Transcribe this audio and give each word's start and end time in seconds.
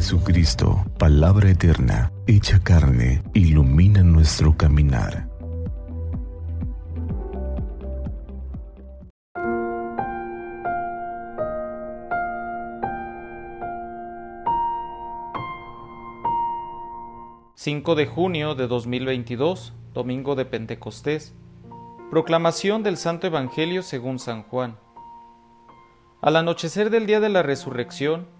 Jesucristo, 0.00 0.82
palabra 0.98 1.50
eterna, 1.50 2.10
hecha 2.26 2.58
carne, 2.60 3.22
ilumina 3.34 4.02
nuestro 4.02 4.56
caminar. 4.56 5.28
...5 17.54 17.94
de 17.94 18.06
junio 18.06 18.54
de 18.54 18.66
2022, 18.68 19.74
Domingo 19.92 20.34
de 20.34 20.46
Pentecostés... 20.46 21.34
...proclamación 22.10 22.82
del 22.82 22.96
Santo 22.96 23.26
Evangelio 23.26 23.82
según 23.82 24.18
San 24.18 24.44
Juan... 24.44 24.78
Al 26.22 26.36
anochecer 26.36 26.88
del 26.88 27.04
día 27.04 27.20
de 27.20 27.28
la 27.28 27.42
resurrección, 27.42 28.39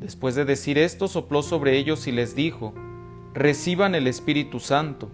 Después 0.00 0.34
de 0.34 0.44
decir 0.44 0.76
esto, 0.78 1.08
sopló 1.08 1.42
sobre 1.42 1.76
ellos 1.78 2.06
y 2.06 2.12
les 2.12 2.34
dijo, 2.34 2.74
Reciban 3.32 3.94
el 3.94 4.06
Espíritu 4.06 4.60
Santo. 4.60 5.10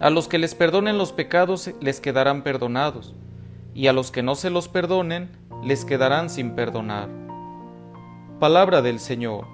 A 0.00 0.10
los 0.10 0.28
que 0.28 0.38
les 0.38 0.54
perdonen 0.54 0.98
los 0.98 1.12
pecados 1.12 1.70
les 1.80 2.00
quedarán 2.00 2.42
perdonados, 2.42 3.14
y 3.74 3.86
a 3.86 3.92
los 3.92 4.10
que 4.10 4.22
no 4.22 4.34
se 4.34 4.50
los 4.50 4.68
perdonen 4.68 5.30
les 5.62 5.84
quedarán 5.84 6.30
sin 6.30 6.54
perdonar. 6.54 7.08
Palabra 8.40 8.82
del 8.82 8.98
Señor. 8.98 9.46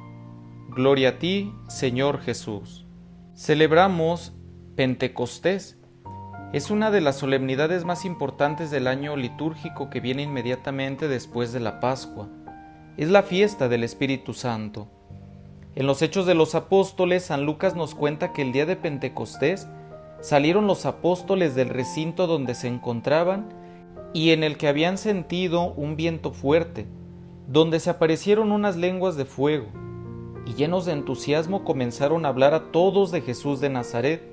Gloria 0.71 1.11
a 1.11 1.19
ti, 1.19 1.53
Señor 1.69 2.21
Jesús. 2.21 2.87
Celebramos 3.35 4.33
Pentecostés. 4.77 5.79
Es 6.53 6.71
una 6.71 6.91
de 6.91 7.01
las 7.01 7.17
solemnidades 7.17 7.85
más 7.85 8.05
importantes 8.05 8.71
del 8.71 8.87
año 8.87 9.17
litúrgico 9.17 9.91
que 9.91 10.01
viene 10.01 10.23
inmediatamente 10.23 11.09
después 11.09 11.53
de 11.53 11.61
la 11.61 11.81
Pascua 11.81 12.29
es 12.99 13.11
la 13.11 13.23
fiesta 13.23 13.69
del 13.69 13.85
Espíritu 13.85 14.35
Santo. 14.35 14.89
En 15.77 15.87
los 15.87 16.03
Hechos 16.03 16.27
de 16.27 16.35
los 16.35 16.57
Apóstoles, 16.57 17.27
San 17.27 17.47
Lucas 17.47 17.77
nos 17.77 17.95
cuenta 17.95 18.33
que 18.33 18.43
el 18.43 18.51
día 18.51 18.67
de 18.67 18.75
Pentecostés 18.75 19.69
salieron 20.21 20.67
los 20.67 20.85
apóstoles 20.85 21.55
del 21.55 21.69
recinto 21.69 22.27
donde 22.27 22.57
se 22.57 22.67
encontraban 22.67 23.51
y 24.13 24.31
en 24.31 24.43
el 24.43 24.57
que 24.57 24.67
habían 24.67 24.99
sentido 24.99 25.73
un 25.75 25.95
viento 25.95 26.33
fuerte, 26.33 26.87
donde 27.47 27.79
se 27.79 27.91
aparecieron 27.91 28.51
unas 28.51 28.77
lenguas 28.77 29.17
de 29.17 29.27
fuego, 29.27 29.67
y 30.45 30.55
llenos 30.55 30.85
de 30.85 30.93
entusiasmo 30.93 31.65
comenzaron 31.65 32.27
a 32.27 32.31
hablar 32.31 32.53
a 32.53 32.73
todos 32.73 33.13
de 33.13 33.21
Jesús 33.21 33.61
de 33.61 33.71
Nazaret. 33.71 34.25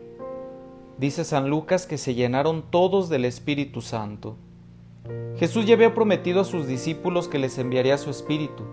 Dice 0.97 1.23
San 1.23 1.51
Lucas 1.51 1.85
que 1.85 1.99
se 1.99 2.15
llenaron 2.15 2.63
todos 2.71 3.09
del 3.09 3.25
Espíritu 3.25 3.81
Santo. 3.81 4.37
Jesús 5.37 5.65
ya 5.65 5.73
había 5.73 5.93
prometido 5.93 6.41
a 6.41 6.45
sus 6.45 6.65
discípulos 6.65 7.27
que 7.27 7.39
les 7.39 7.57
enviaría 7.57 7.97
su 7.97 8.09
Espíritu, 8.09 8.63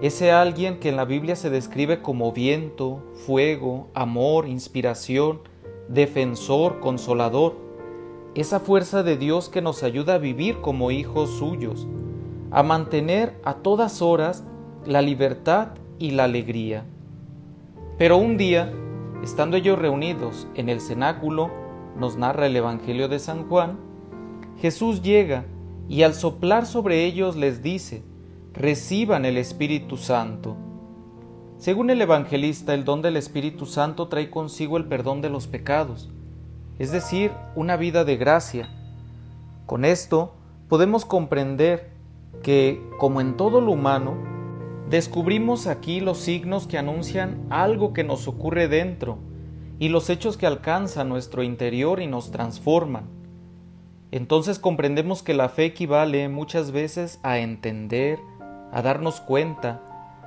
ese 0.00 0.30
alguien 0.30 0.78
que 0.78 0.90
en 0.90 0.96
la 0.96 1.04
Biblia 1.04 1.34
se 1.34 1.50
describe 1.50 2.02
como 2.02 2.30
viento, 2.32 3.02
fuego, 3.26 3.88
amor, 3.94 4.46
inspiración, 4.46 5.40
defensor, 5.88 6.78
consolador, 6.78 7.56
esa 8.36 8.60
fuerza 8.60 9.02
de 9.02 9.16
Dios 9.16 9.48
que 9.48 9.60
nos 9.60 9.82
ayuda 9.82 10.14
a 10.14 10.18
vivir 10.18 10.60
como 10.60 10.92
hijos 10.92 11.30
suyos, 11.30 11.88
a 12.52 12.62
mantener 12.62 13.34
a 13.42 13.54
todas 13.54 14.00
horas 14.00 14.44
la 14.86 15.02
libertad 15.02 15.70
y 15.98 16.12
la 16.12 16.24
alegría. 16.24 16.84
Pero 17.98 18.18
un 18.18 18.36
día, 18.36 18.72
estando 19.24 19.56
ellos 19.56 19.76
reunidos 19.76 20.46
en 20.54 20.68
el 20.68 20.80
cenáculo, 20.80 21.50
nos 21.96 22.16
narra 22.16 22.46
el 22.46 22.54
Evangelio 22.54 23.08
de 23.08 23.18
San 23.18 23.48
Juan, 23.48 23.80
Jesús 24.60 25.02
llega 25.02 25.44
y 25.88 26.02
al 26.02 26.14
soplar 26.14 26.66
sobre 26.66 27.04
ellos 27.04 27.36
les 27.36 27.62
dice, 27.62 28.02
reciban 28.52 29.24
el 29.24 29.38
Espíritu 29.38 29.96
Santo. 29.96 30.56
Según 31.56 31.90
el 31.90 32.00
evangelista, 32.00 32.74
el 32.74 32.84
don 32.84 33.02
del 33.02 33.16
Espíritu 33.16 33.66
Santo 33.66 34.08
trae 34.08 34.30
consigo 34.30 34.76
el 34.76 34.84
perdón 34.84 35.22
de 35.22 35.30
los 35.30 35.46
pecados, 35.46 36.10
es 36.78 36.92
decir, 36.92 37.32
una 37.56 37.76
vida 37.76 38.04
de 38.04 38.16
gracia. 38.16 38.68
Con 39.66 39.84
esto 39.84 40.34
podemos 40.68 41.04
comprender 41.04 41.90
que, 42.42 42.80
como 42.98 43.20
en 43.20 43.36
todo 43.36 43.60
lo 43.60 43.72
humano, 43.72 44.14
descubrimos 44.88 45.66
aquí 45.66 46.00
los 46.00 46.18
signos 46.18 46.66
que 46.66 46.78
anuncian 46.78 47.46
algo 47.50 47.92
que 47.92 48.04
nos 48.04 48.28
ocurre 48.28 48.68
dentro 48.68 49.18
y 49.78 49.88
los 49.88 50.10
hechos 50.10 50.36
que 50.36 50.46
alcanzan 50.46 51.08
nuestro 51.08 51.42
interior 51.42 52.00
y 52.00 52.06
nos 52.06 52.30
transforman. 52.30 53.04
Entonces 54.10 54.58
comprendemos 54.58 55.22
que 55.22 55.34
la 55.34 55.48
fe 55.48 55.66
equivale 55.66 56.28
muchas 56.28 56.70
veces 56.72 57.20
a 57.22 57.38
entender, 57.38 58.18
a 58.72 58.80
darnos 58.80 59.20
cuenta, 59.20 59.82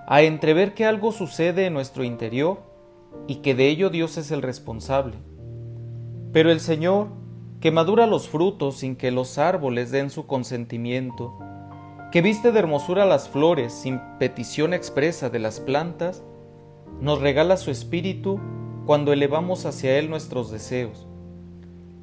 a 0.07 0.21
entrever 0.21 0.73
que 0.73 0.85
algo 0.85 1.11
sucede 1.11 1.65
en 1.65 1.73
nuestro 1.73 2.03
interior 2.03 2.59
y 3.27 3.37
que 3.37 3.55
de 3.55 3.69
ello 3.69 3.89
Dios 3.89 4.17
es 4.17 4.29
el 4.29 4.43
responsable. 4.43 5.15
Pero 6.31 6.51
el 6.51 6.59
Señor, 6.59 7.07
que 7.59 7.71
madura 7.71 8.05
los 8.05 8.29
frutos 8.29 8.77
sin 8.77 8.95
que 8.95 9.09
los 9.09 9.37
árboles 9.37 9.91
den 9.91 10.11
su 10.11 10.27
consentimiento, 10.27 11.39
que 12.11 12.21
viste 12.21 12.51
de 12.51 12.59
hermosura 12.59 13.05
las 13.05 13.29
flores 13.29 13.73
sin 13.73 13.99
petición 14.19 14.73
expresa 14.73 15.29
de 15.29 15.39
las 15.39 15.59
plantas, 15.59 16.23
nos 16.99 17.19
regala 17.19 17.57
su 17.57 17.71
espíritu 17.71 18.39
cuando 18.85 19.11
elevamos 19.11 19.65
hacia 19.65 19.97
Él 19.97 20.09
nuestros 20.09 20.51
deseos 20.51 21.07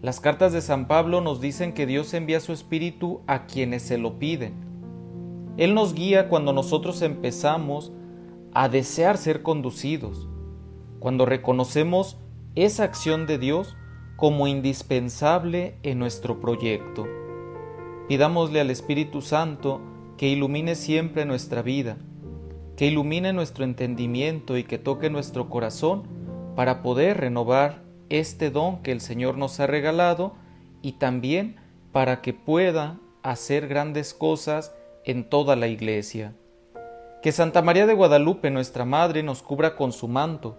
las 0.01 0.21
cartas 0.21 0.53
de 0.53 0.61
San 0.61 0.87
Pablo 0.87 1.21
nos 1.21 1.41
dicen 1.41 1.73
que 1.73 1.85
Dios 1.85 2.15
envía 2.15 2.39
su 2.39 2.53
Espíritu 2.53 3.23
a 3.27 3.47
quienes 3.47 3.83
se 3.83 3.99
lo 3.99 4.21
piden. 4.21 4.55
Él 5.57 5.75
nos 5.75 5.93
guía 5.93 6.29
cuando 6.29 6.53
nosotros 6.53 7.03
empezamos 7.03 7.91
a 8.55 8.69
desear 8.69 9.19
ser 9.19 9.43
conducidos, 9.43 10.29
cuando 11.01 11.27
reconocemos 11.27 12.17
esa 12.55 12.85
acción 12.85 13.27
de 13.27 13.39
Dios 13.39 13.77
como 14.17 14.47
indispensable 14.47 15.79
en 15.83 15.99
nuestro 15.99 16.41
proyecto. 16.41 17.07
Pidámosle 18.07 18.61
al 18.61 18.71
Espíritu 18.71 19.21
Santo 19.21 19.81
que 20.17 20.29
ilumine 20.29 20.77
siempre 20.77 21.25
nuestra 21.25 21.63
vida, 21.63 21.97
que 22.77 22.87
ilumine 22.87 23.33
nuestro 23.33 23.65
entendimiento 23.65 24.57
y 24.57 24.63
que 24.63 24.79
toque 24.79 25.11
nuestro 25.11 25.49
corazón 25.51 26.05
para 26.55 26.83
poder 26.83 27.19
renovar 27.19 27.88
este 28.11 28.51
don 28.51 28.83
que 28.83 28.93
el 28.93 29.01
Señor 29.01 29.37
nos 29.37 29.61
ha 29.61 29.67
regalado 29.67 30.35
y 30.83 30.93
también 30.93 31.57
para 31.93 32.21
que 32.21 32.33
pueda 32.33 32.99
hacer 33.23 33.69
grandes 33.69 34.15
cosas 34.15 34.75
en 35.05 35.29
toda 35.29 35.57
la 35.57 35.69
iglesia. 35.69 36.35
Que 37.23 37.33
Santa 37.33 37.63
María 37.63 37.87
de 37.87 37.95
Guadalupe, 37.95 38.51
nuestra 38.51 38.85
Madre, 38.85 39.23
nos 39.23 39.43
cubra 39.43 39.75
con 39.75 39.93
su 39.93 40.07
manto, 40.07 40.57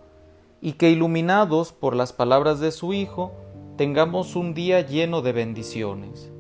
y 0.62 0.74
que 0.74 0.90
iluminados 0.90 1.72
por 1.72 1.96
las 1.96 2.12
palabras 2.12 2.60
de 2.60 2.72
su 2.72 2.94
Hijo, 2.94 3.32
tengamos 3.78 4.36
un 4.36 4.54
día 4.54 4.82
lleno 4.82 5.22
de 5.22 5.32
bendiciones. 5.32 6.32